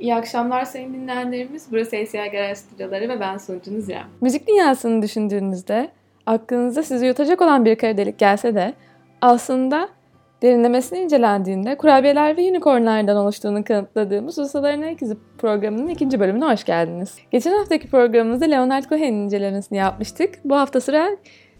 [0.00, 1.66] İyi akşamlar sayın dinleyenlerimiz.
[1.70, 4.06] Burası ACI Garaj Stüdyoları ve ben sunucunuz İrem.
[4.20, 5.88] Müzik dünyasını düşündüğünüzde
[6.26, 8.74] aklınıza sizi yutacak olan bir kara delik gelse de
[9.20, 9.88] aslında
[10.42, 17.16] derinlemesine incelendiğinde kurabiyeler ve unicornlardan oluştuğunu kanıtladığımız Ustaların İzi programının ikinci bölümüne hoş geldiniz.
[17.30, 20.34] Geçen haftaki programımızda Leonard Cohen'in incelemesini yapmıştık.
[20.44, 21.08] Bu hafta sıra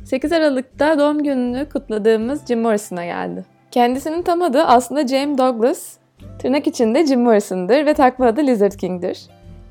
[0.04, 3.44] 8 Aralık'ta doğum gününü kutladığımız Jim Morrison'a geldi.
[3.70, 5.96] Kendisinin tam adı aslında James Douglas,
[6.38, 9.26] tırnak içinde Jim Morrison'dır ve takma adı Lizard King'dir.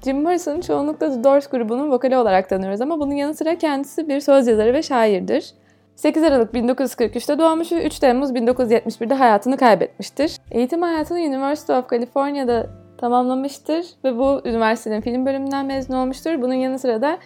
[0.06, 4.20] Jim Morrison'ı çoğunlukla The Doors grubunun vokali olarak tanıyoruz ama bunun yanı sıra kendisi bir
[4.20, 5.54] söz yazarı ve şairdir.
[5.96, 10.38] 8 Aralık 1943'te doğmuş ve 3 Temmuz 1971'de hayatını kaybetmiştir.
[10.52, 16.42] Eğitim hayatını University of California'da tamamlamıştır ve bu üniversitenin film bölümünden mezun olmuştur.
[16.42, 17.18] Bunun yanı sıra da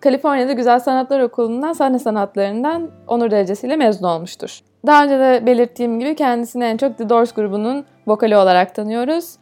[0.00, 4.60] Kaliforniya'da Güzel Sanatlar Okulu'ndan sahne sanatlarından onur derecesiyle mezun olmuştur.
[4.86, 9.36] Daha önce de belirttiğim gibi kendisini en çok The Doors grubunun vokali olarak tanıyoruz.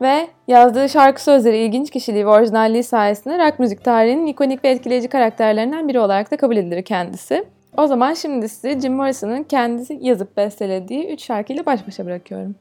[0.00, 5.08] Ve yazdığı şarkı sözleri, ilginç kişiliği ve orijinalliği sayesinde rock müzik tarihinin ikonik ve etkileyici
[5.08, 7.44] karakterlerinden biri olarak da kabul edilir kendisi.
[7.76, 12.54] O zaman şimdi sizi Jim Morrison'ın kendisi yazıp bestelediği 3 şarkıyla baş başa bırakıyorum.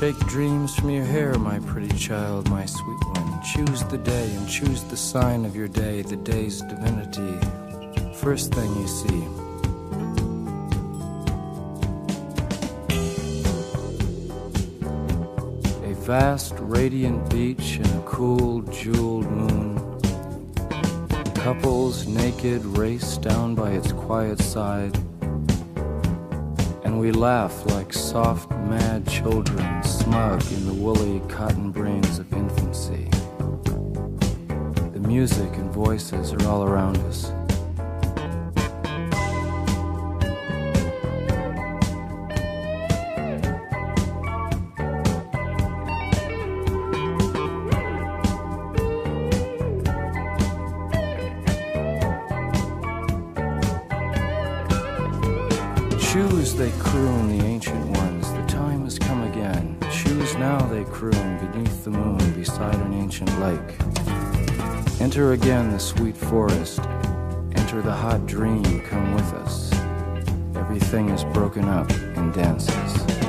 [0.00, 3.42] Shake dreams from your hair, my pretty child, my sweet one.
[3.42, 7.38] Choose the day and choose the sign of your day, the day's divinity.
[8.14, 9.22] First thing you see.
[15.84, 20.00] A vast, radiant beach and a cool, jeweled moon.
[21.34, 24.98] Couples naked race down by its quiet side
[27.00, 33.08] we laugh like soft, mad children, smug in the woolly cotton brains of infancy.
[34.92, 37.32] The music and voices are all around us.
[67.70, 69.72] Enter the hot dream, come with us.
[70.56, 73.19] Everything is broken up and dances.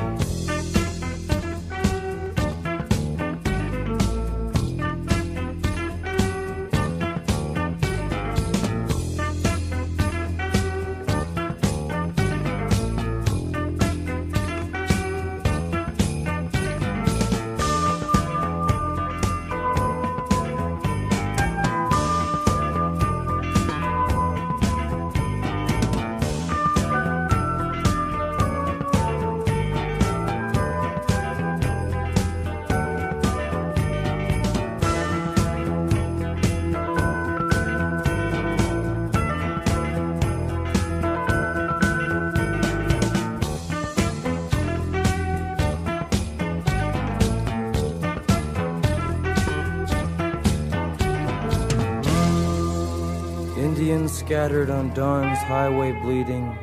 [54.32, 56.56] Scattered on dawn's highway bleeding.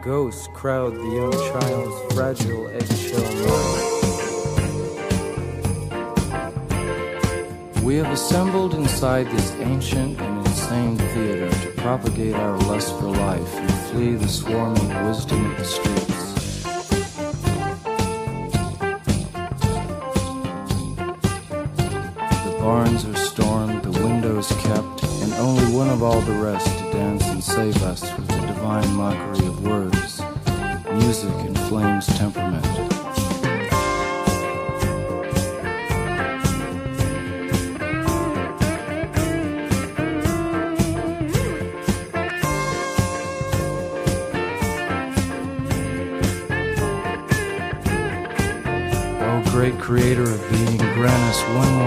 [0.00, 3.84] Ghosts crowd the young child's fragile eggshell mind.
[7.84, 13.54] We have assembled inside this ancient and insane theater to propagate our lust for life
[13.54, 16.64] and flee the swarming wisdom of the streets.
[22.46, 24.89] The barns are stormed, the windows kept,
[25.80, 29.66] one of all the rest to dance and save us with the divine mockery of
[29.66, 30.20] words,
[30.92, 32.66] music, and flames temperament.
[49.22, 51.79] O great creator of being, grant us one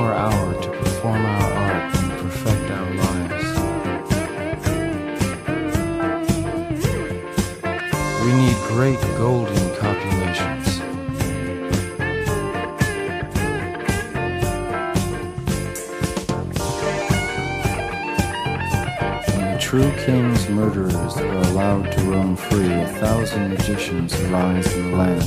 [21.16, 25.24] murderers are allowed to roam free, a thousand magicians arise in the land.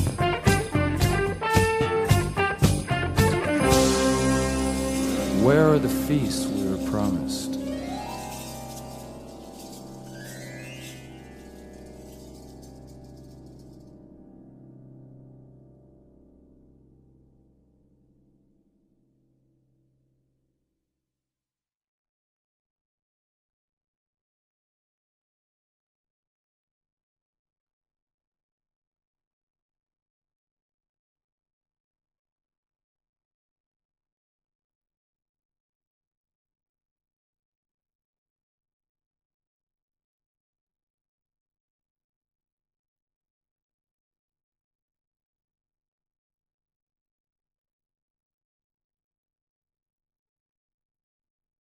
[5.43, 6.56] Where are the feasts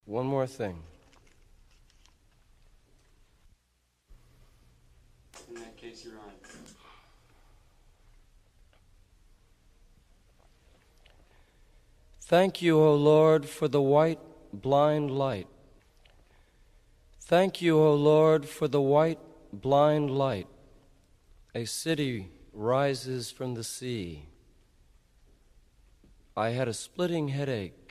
[0.05, 0.77] One more thing.
[5.49, 6.31] In that case, you're on.
[12.21, 14.19] Thank you, O Lord, for the white
[14.51, 15.47] blind light.
[17.21, 19.19] Thank you, O Lord, for the white
[19.51, 20.47] blind light.
[21.53, 24.25] A city rises from the sea.
[26.35, 27.82] I had a splitting headache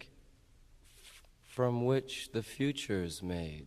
[1.52, 3.66] from which the future's made.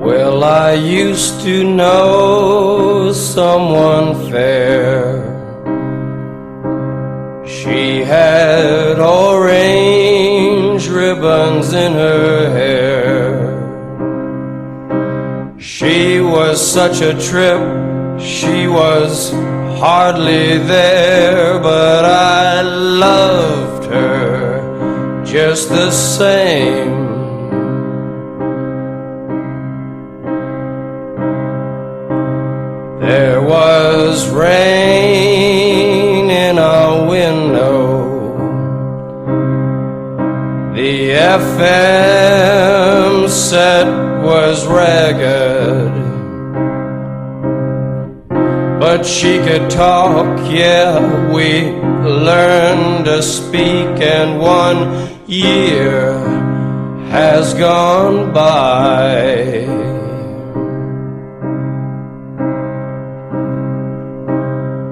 [0.00, 5.22] Well, I used to know someone fair.
[7.46, 13.44] She had orange ribbons in her hair.
[15.58, 17.73] She was such a trip,
[18.24, 19.30] she was
[19.78, 27.04] hardly there, but I loved her just the same.
[33.00, 38.32] There was rain in our window.
[40.74, 43.86] The FM set
[44.24, 45.83] was ragged.
[48.96, 51.00] But she could talk, yeah,
[51.34, 51.62] we
[52.08, 56.12] learned to speak, and one year
[57.10, 59.66] has gone by.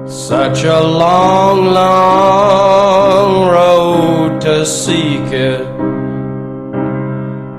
[0.05, 5.65] Such a long, long road to seek it.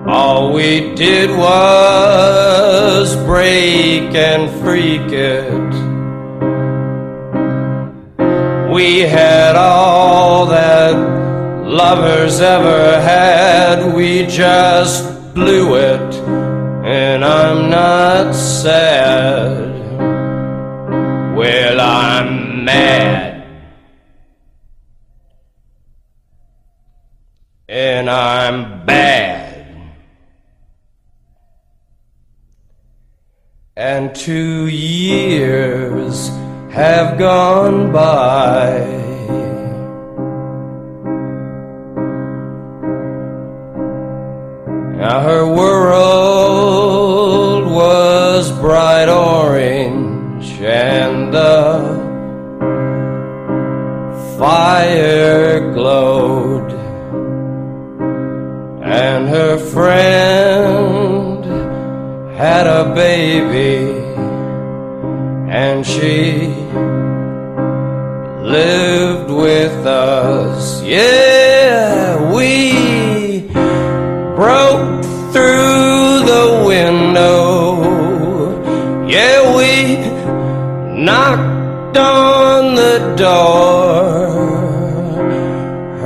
[0.07, 5.74] All we did was break and freak it.
[8.75, 10.97] We had all that
[11.65, 13.95] lovers ever had.
[13.95, 16.15] We just blew it,
[16.85, 19.71] and I'm not sad.
[21.37, 23.47] Well, I'm mad.
[27.69, 29.69] And I'm bad.
[33.77, 36.29] And two years
[36.75, 38.81] have gone by.
[44.99, 46.05] Now her world
[47.71, 51.79] was bright orange and the
[54.37, 56.73] fire glowed
[58.83, 61.45] and her friend
[62.35, 63.95] had a baby
[65.49, 66.54] and she
[68.55, 70.81] lived with us.
[70.83, 73.49] Yeah we
[74.41, 75.03] broke
[75.35, 77.43] through the window.
[79.15, 79.73] Yeah we
[81.09, 84.29] knocked on the door.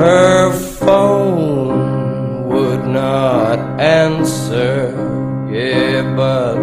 [0.01, 0.51] Her
[0.81, 4.79] phone would not answer.
[5.53, 6.57] Yeah but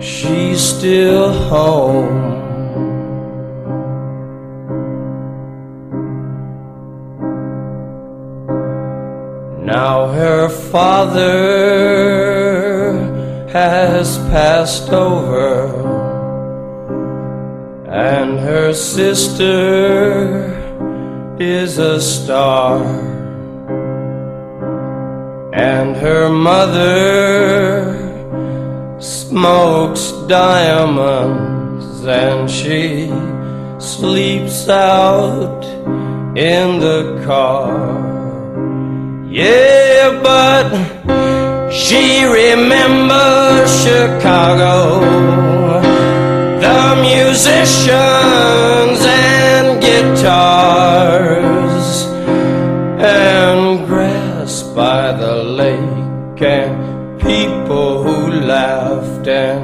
[0.00, 2.17] she's still home
[9.68, 11.28] Now her father
[13.52, 15.68] has passed over,
[17.86, 20.56] and her sister
[21.38, 22.82] is a star,
[25.52, 27.94] and her mother
[29.00, 33.12] smokes diamonds, and she
[33.78, 35.62] sleeps out
[36.34, 38.07] in the car.
[39.38, 40.66] Yeah, but
[41.70, 44.98] she remembers Chicago,
[46.58, 51.86] the musicians and guitars,
[52.98, 59.57] and grass by the lake, and people who laughed and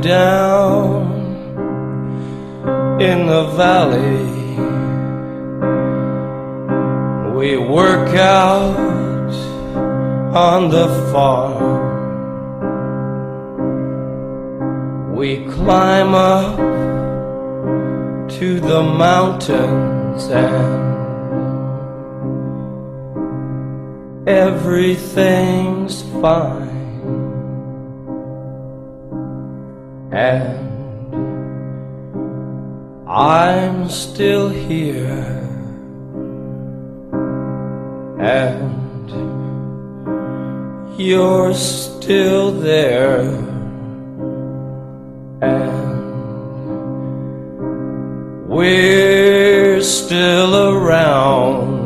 [0.00, 1.18] down
[3.00, 4.38] in the valley.
[7.36, 8.76] We work out
[10.34, 11.78] on the farm.
[15.14, 16.58] We climb up
[18.38, 20.88] to the mountains and
[24.28, 26.77] everything's fine.
[30.10, 30.68] And
[33.08, 35.34] I'm still here.
[38.18, 39.10] And
[40.98, 43.20] you're still there.
[45.42, 45.68] And
[48.48, 51.77] we're still around.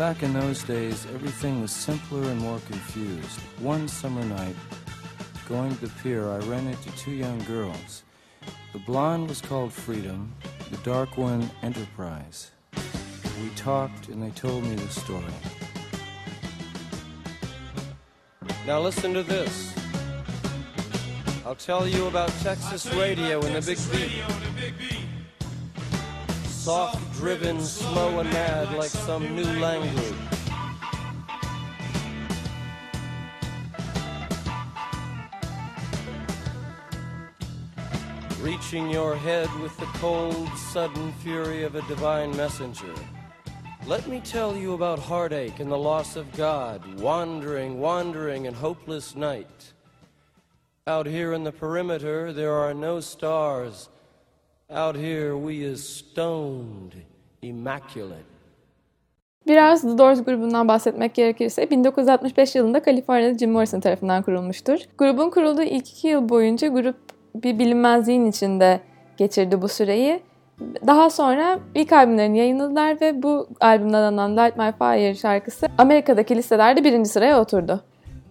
[0.00, 3.38] Back in those days, everything was simpler and more confused.
[3.58, 4.56] One summer night,
[5.46, 8.04] going to the pier, I ran into two young girls.
[8.72, 10.32] The blonde was called Freedom,
[10.70, 12.50] the dark one, Enterprise.
[13.42, 15.34] We talked, and they told me the story.
[18.66, 19.74] Now listen to this.
[21.44, 25.04] I'll tell you about Texas radio and the Big Beat.
[26.46, 30.14] Soft driven, slow and mad like some new language.
[38.40, 42.94] Reaching your head with the cold, sudden fury of a divine messenger.
[43.86, 49.14] Let me tell you about heartache and the loss of God, wandering, wandering in hopeless
[49.14, 49.74] night.
[50.86, 53.89] Out here in the perimeter, there are no stars.
[54.76, 56.92] Out here, we is stoned,
[57.42, 58.24] immaculate.
[59.46, 64.78] Biraz The Doors grubundan bahsetmek gerekirse 1965 yılında Kaliforniya'da Jim Morrison tarafından kurulmuştur.
[64.98, 66.96] Grubun kurulduğu ilk iki yıl boyunca grup
[67.34, 68.80] bir bilinmezliğin içinde
[69.16, 70.20] geçirdi bu süreyi.
[70.86, 76.84] Daha sonra ilk albümlerini yayınladılar ve bu albümden alınan Light My Fire şarkısı Amerika'daki listelerde
[76.84, 77.80] birinci sıraya oturdu.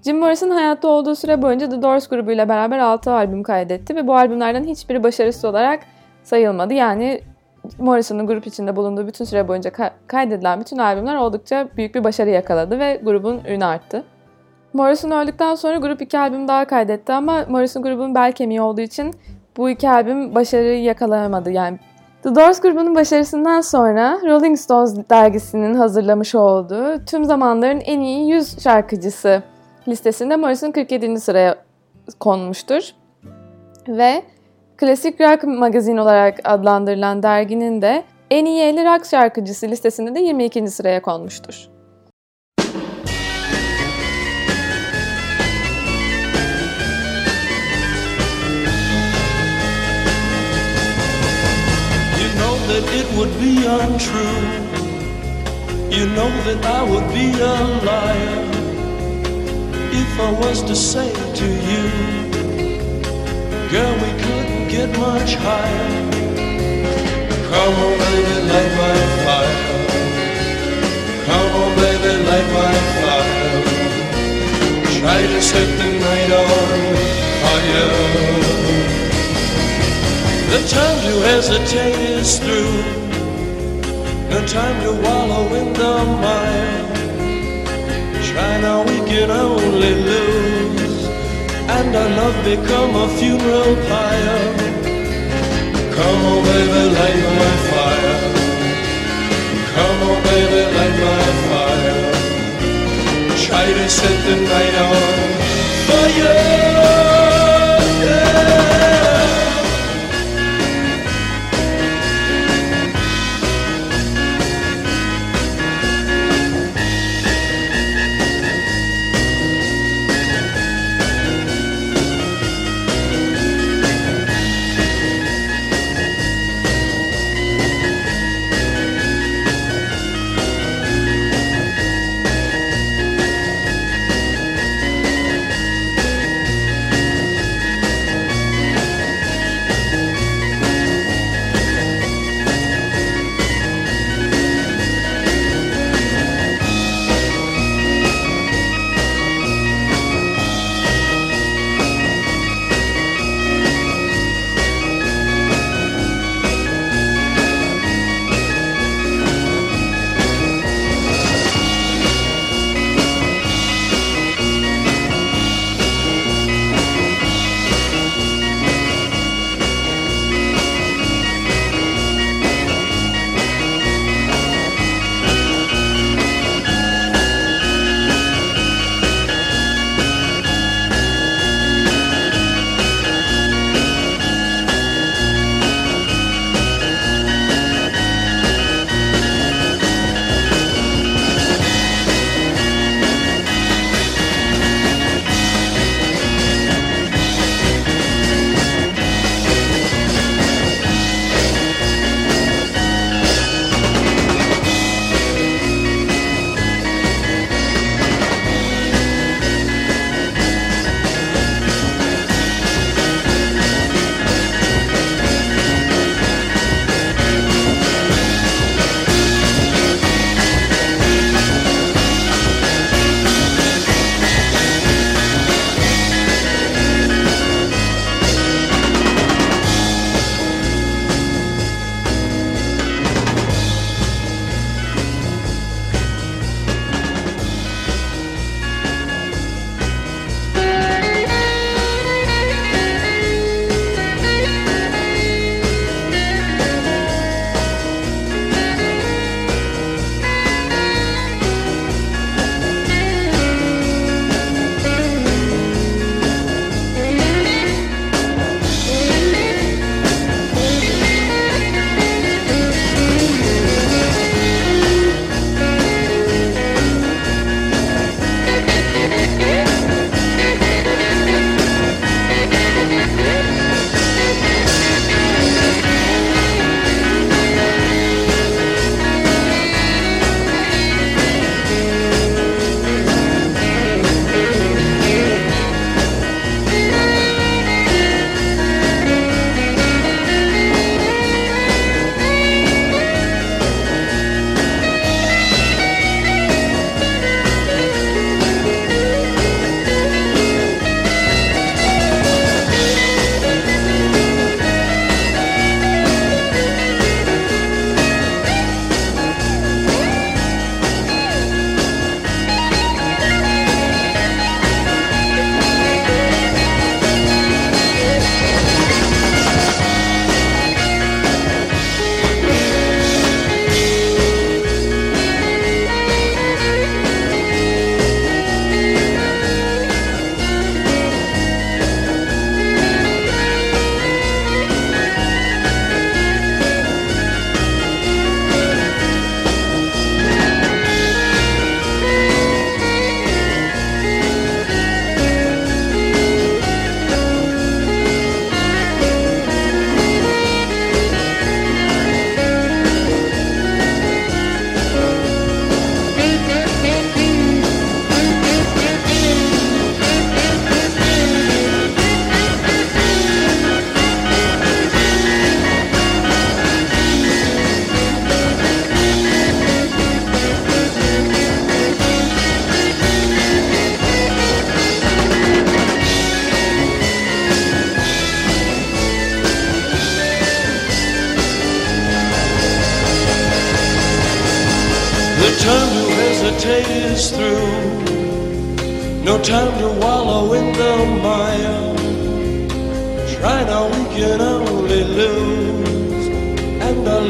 [0.05, 4.15] Jim Morrison hayatta olduğu süre boyunca The Doors grubuyla beraber 6 albüm kaydetti ve bu
[4.15, 5.79] albümlerden hiçbiri başarısız olarak
[6.23, 6.73] sayılmadı.
[6.73, 7.21] Yani
[7.77, 12.29] Morrison'un grup içinde bulunduğu bütün süre boyunca ka- kaydedilen bütün albümler oldukça büyük bir başarı
[12.29, 14.03] yakaladı ve grubun ünü arttı.
[14.73, 19.13] Morrison öldükten sonra grup iki albüm daha kaydetti ama Morrison grubun bel kemiği olduğu için
[19.57, 21.51] bu iki albüm başarıyı yakalayamadı.
[21.51, 21.79] Yani
[22.23, 28.63] The Doors grubunun başarısından sonra Rolling Stones dergisinin hazırlamış olduğu tüm zamanların en iyi 100
[28.63, 29.43] şarkıcısı
[29.87, 31.19] listesinde Morrison 47.
[31.19, 31.55] sıraya
[32.19, 32.83] konmuştur.
[33.87, 34.23] Ve
[34.79, 40.67] Klasik Rock Magazin olarak adlandırılan derginin de en iyi 50 rock şarkıcısı listesinde de 22.
[40.67, 41.67] sıraya konmuştur.
[52.69, 54.43] That it would be untrue.
[55.91, 58.45] You know that I would be a liar
[59.91, 61.83] if I was to say to you,
[63.71, 65.89] girl, we couldn't get much higher.
[67.49, 69.57] Come on, baby, light my fire.
[71.25, 73.61] Come on, baby, light my fire.
[74.99, 76.79] Try to set the night on
[77.41, 77.89] fire.
[80.51, 82.77] The time to hesitate is through.
[84.29, 86.79] No time to wallow in the mire.
[88.29, 90.38] Try now, we can only lose.
[91.79, 94.39] And our love become a funeral pyre.
[95.95, 98.19] Come on, baby, light my fire.
[99.75, 101.99] Come on, baby, light my fire.
[103.45, 105.03] Try to set the night on
[105.87, 106.88] fire.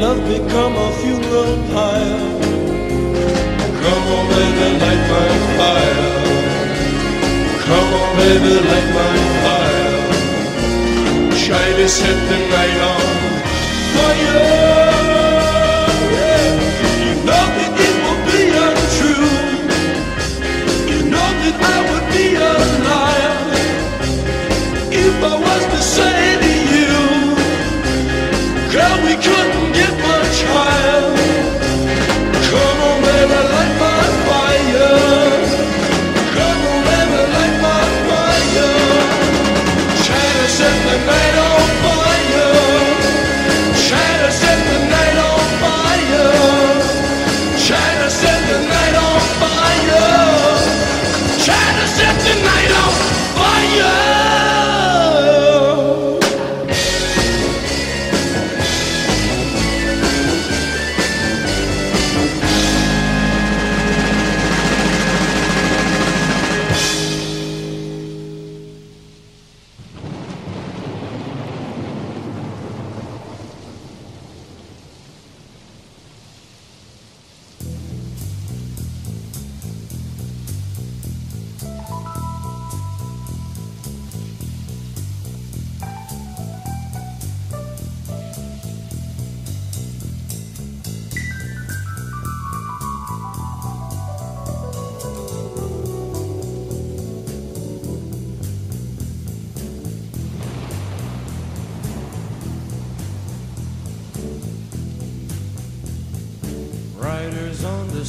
[0.00, 2.20] love become a funeral pyre.
[3.82, 6.08] Come on, baby, light my fire.
[7.66, 9.98] Come on, baby, light my fire.
[11.44, 13.04] Try to set the night on
[13.94, 14.59] fire.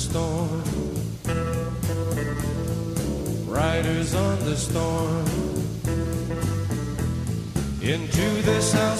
[0.01, 0.63] storm.
[3.47, 5.25] Riders on the storm.
[7.81, 8.90] Into this house.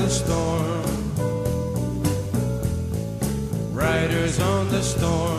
[0.00, 0.84] The storm.
[3.74, 5.29] Riders on the storm.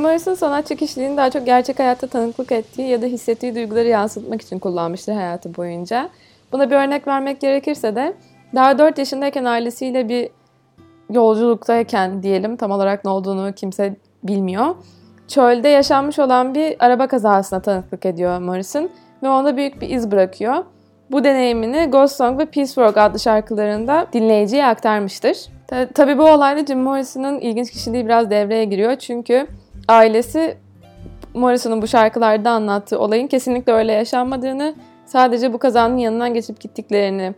[0.00, 4.58] Morrison sanatçı kişiliğini daha çok gerçek hayatta tanıklık ettiği ya da hissettiği duyguları yansıtmak için
[4.58, 6.08] kullanmıştır hayatı boyunca.
[6.52, 8.14] Buna bir örnek vermek gerekirse de
[8.54, 10.30] daha 4 yaşındayken ailesiyle bir
[11.10, 14.74] yolculuktayken diyelim tam olarak ne olduğunu kimse bilmiyor.
[15.28, 18.90] Çölde yaşanmış olan bir araba kazasına tanıklık ediyor Morrison
[19.22, 20.64] ve onda büyük bir iz bırakıyor.
[21.10, 25.36] Bu deneyimini Ghost Song ve Peace Work adlı şarkılarında dinleyiciye aktarmıştır.
[25.66, 29.46] Ta- tabii bu olayda Jim Morrison'ın ilginç kişiliği biraz devreye giriyor çünkü
[29.90, 30.56] ailesi
[31.34, 34.74] Morrison'un bu şarkılarda anlattığı olayın kesinlikle öyle yaşanmadığını,
[35.06, 37.34] sadece bu kazanın yanından geçip gittiklerini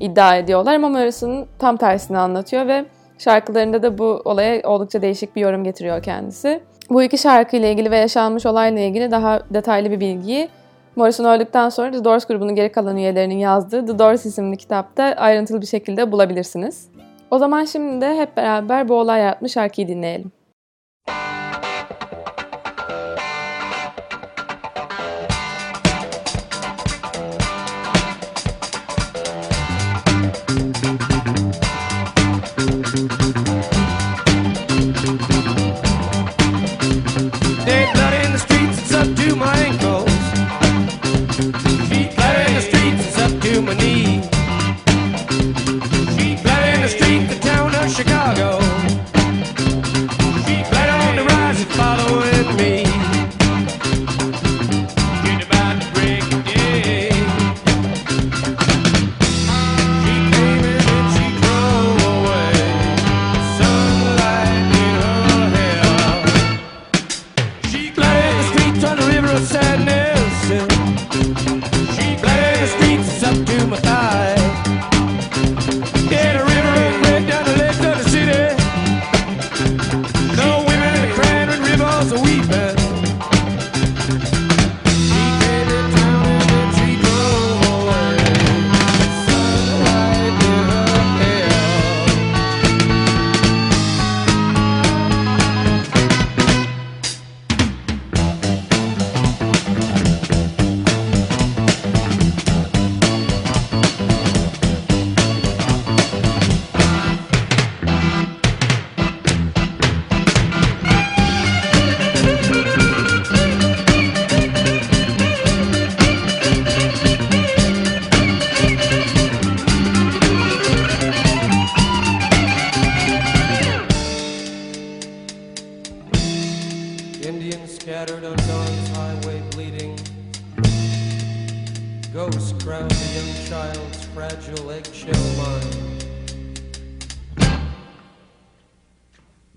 [0.00, 2.84] iddia ediyorlar ama Morrison tam tersini anlatıyor ve
[3.18, 6.60] şarkılarında da bu olaya oldukça değişik bir yorum getiriyor kendisi.
[6.90, 10.48] Bu iki şarkıyla ilgili ve yaşanmış olayla ilgili daha detaylı bir bilgiyi
[10.96, 15.60] Morrison öldükten sonra The Doors grubunun geri kalan üyelerinin yazdığı The Doors isimli kitapta ayrıntılı
[15.60, 16.88] bir şekilde bulabilirsiniz.
[17.30, 20.32] O zaman şimdi de hep beraber bu olay yaratmış şarkıyı dinleyelim.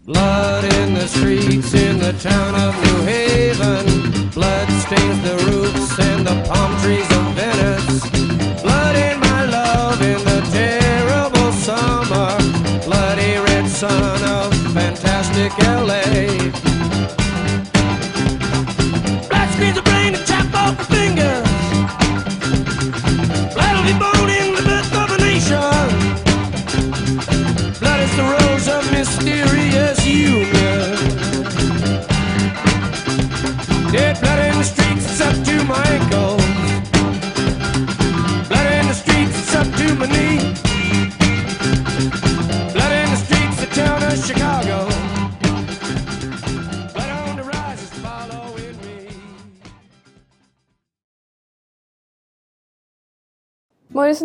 [0.09, 4.29] Blood in the streets in the town of New Haven.
[4.31, 8.09] Blood stains the roofs and the palm trees of Venice.
[8.63, 12.35] Blood in my love in the terrible summer.
[12.85, 15.98] Bloody red sun of fantastic LA.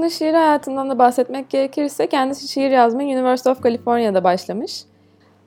[0.04, 4.84] Morrison'un şiir hayatından da bahsetmek gerekirse kendisi şiir yazmaya University of California'da başlamış.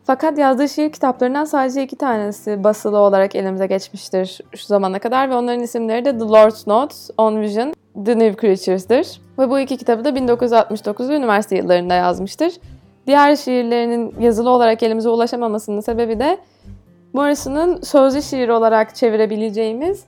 [0.03, 5.35] Fakat yazdığı şiir kitaplarından sadece iki tanesi basılı olarak elimize geçmiştir şu zamana kadar ve
[5.35, 7.73] onların isimleri de The Lord's Notes, On Vision,
[8.05, 9.21] The New Creatures'dır.
[9.39, 12.53] Ve bu iki kitabı da 1969 üniversite yıllarında yazmıştır.
[13.07, 16.37] Diğer şiirlerinin yazılı olarak elimize ulaşamamasının sebebi de
[17.13, 20.05] Morrison'ın sözlü şiir olarak çevirebileceğimiz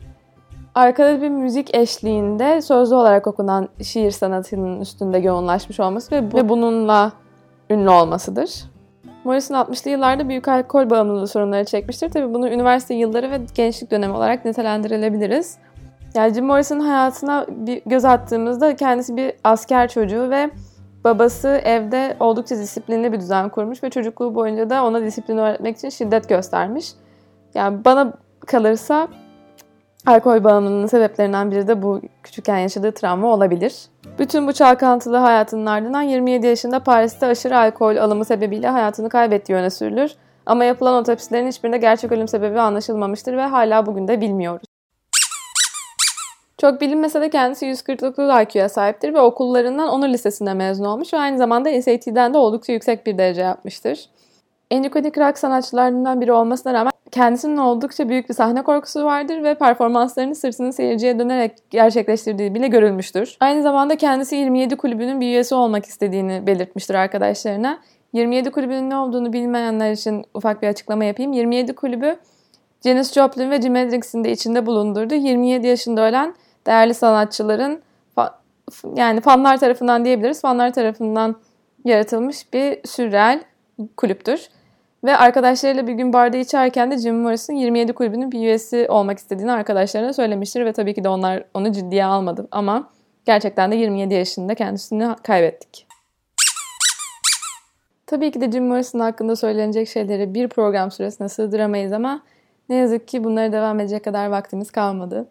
[0.75, 6.49] arkada bir müzik eşliğinde sözlü olarak okunan şiir sanatının üstünde yoğunlaşmış olması ve, bu- ve
[6.49, 7.11] bununla
[7.69, 8.63] ünlü olmasıdır.
[9.23, 12.09] Morrison 60'lı yıllarda büyük alkol bağımlılığı sorunları çekmiştir.
[12.09, 15.57] Tabii bunu üniversite yılları ve gençlik dönemi olarak nitelendirilebiliriz.
[16.15, 20.49] Yani Jim Morrison'ın hayatına bir göz attığımızda kendisi bir asker çocuğu ve
[21.03, 25.89] babası evde oldukça disiplinli bir düzen kurmuş ve çocukluğu boyunca da ona disiplin öğretmek için
[25.89, 26.91] şiddet göstermiş.
[27.53, 28.13] Yani bana
[28.47, 29.07] kalırsa
[30.09, 33.75] alkol bağımlılığının sebeplerinden biri de bu küçükken yaşadığı travma olabilir.
[34.19, 39.69] Bütün bu çalkantılı hayatının ardından 27 yaşında Paris'te aşırı alkol alımı sebebiyle hayatını kaybettiği öne
[39.69, 40.11] sürülür.
[40.45, 44.65] Ama yapılan otopsilerin hiçbirinde gerçek ölüm sebebi anlaşılmamıştır ve hala bugün de bilmiyoruz.
[46.57, 51.37] Çok bilinmese de kendisi 149 IQ'ya sahiptir ve okullarından Onur Lisesi'nde mezun olmuş ve aynı
[51.37, 54.09] zamanda SAT'den de oldukça yüksek bir derece yapmıştır.
[54.71, 60.35] Enikonik rock sanatçılarından biri olmasına rağmen kendisinin oldukça büyük bir sahne korkusu vardır ve performanslarını
[60.35, 63.37] sırtını seyirciye dönerek gerçekleştirdiği bile görülmüştür.
[63.39, 67.79] Aynı zamanda kendisi 27 kulübünün bir üyesi olmak istediğini belirtmiştir arkadaşlarına.
[68.13, 71.33] 27 kulübünün ne olduğunu bilmeyenler için ufak bir açıklama yapayım.
[71.33, 72.15] 27 kulübü
[72.83, 75.13] Janis Joplin ve Jimi Hendrix'in de içinde bulundurdu.
[75.13, 76.35] 27 yaşında ölen
[76.67, 77.81] değerli sanatçıların
[78.95, 80.41] yani fanlar tarafından diyebiliriz.
[80.41, 81.35] Fanlar tarafından
[81.85, 83.41] yaratılmış bir sürreal
[83.97, 84.49] kulüptür.
[85.03, 89.51] Ve arkadaşlarıyla bir gün barda içerken de Jim Morrison 27 kulübünün bir üyesi olmak istediğini
[89.51, 92.89] arkadaşlarına söylemiştir ve tabii ki de onlar onu ciddiye almadı ama
[93.25, 95.87] gerçekten de 27 yaşında kendisini kaybettik.
[98.07, 102.21] Tabii ki de Jim Morrison hakkında söylenecek şeyleri bir program süresine sığdıramayız ama
[102.69, 105.29] ne yazık ki bunlara devam edecek kadar vaktimiz kalmadı.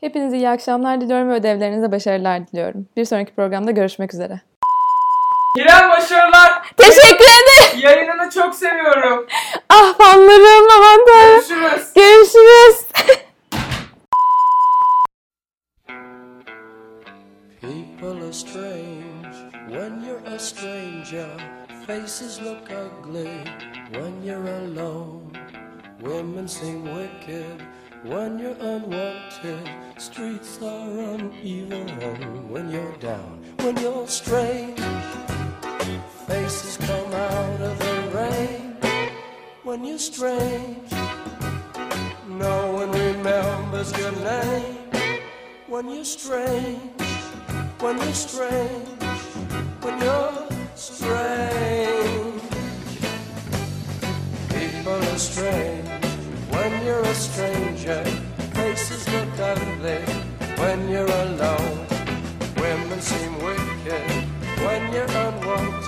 [0.00, 2.86] Hepinize iyi akşamlar diliyorum ve ödevlerinize başarılar diliyorum.
[2.96, 4.40] Bir sonraki programda görüşmek üzere.
[5.56, 6.62] İrem başarılar.
[6.76, 7.78] Teşekkür ederim.
[7.78, 9.26] Yayınını çok seviyorum.
[9.70, 11.34] Ah fanlarım aman tanrım.
[11.34, 11.92] Görüşürüz.
[11.94, 12.84] Görüşürüz.
[17.60, 19.36] People are strange
[19.68, 21.28] when you're a stranger.
[21.86, 23.44] Faces look ugly
[23.92, 25.32] when you're alone.
[26.00, 27.60] Women seem wicked
[28.02, 29.68] when you're unwanted.
[29.98, 33.44] Streets are uneven when you're down.
[33.58, 34.80] When you're strange,
[36.26, 38.76] faces come out of the rain.
[39.62, 40.90] When you're strange,
[42.28, 44.78] no one remembers your name.
[45.66, 47.04] When you're strange
[47.84, 49.02] when you're strange,
[49.82, 52.42] when you're strange.
[54.48, 55.88] People are strange
[56.48, 58.02] when you're a stranger.
[58.54, 60.00] Faces look ugly
[60.56, 61.86] when you're alone.
[62.56, 64.08] Women seem wicked
[64.64, 65.16] when you're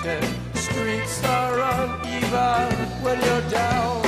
[0.03, 0.29] unwanted.
[0.55, 4.06] Streets are uneven when you're down.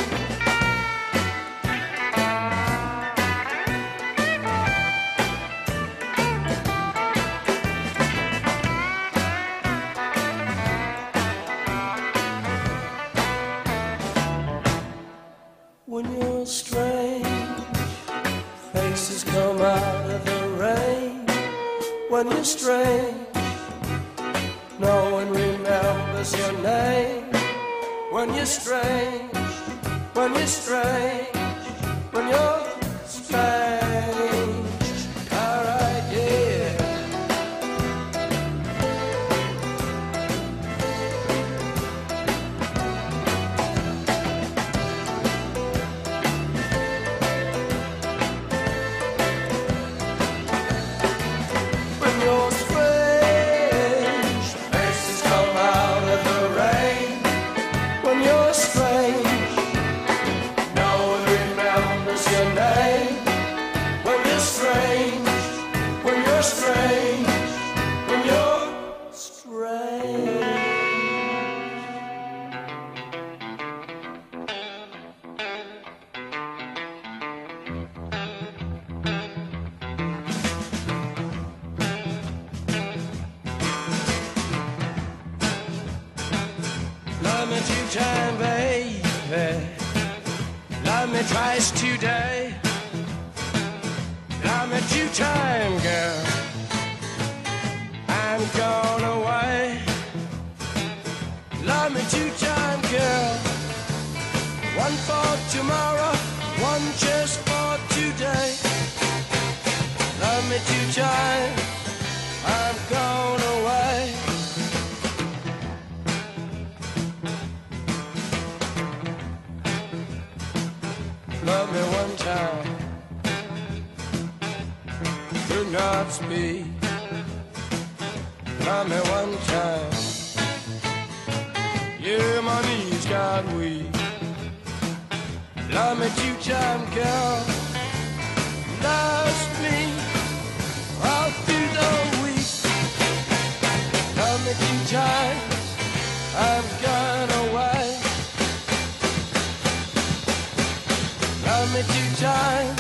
[152.22, 152.79] Love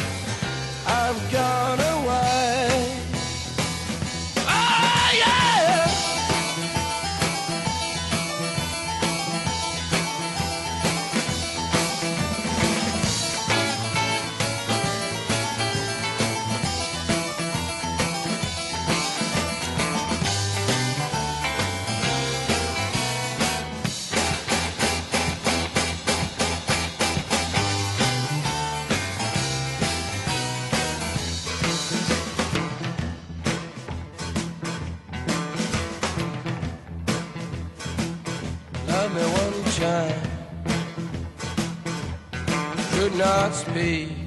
[43.79, 44.18] not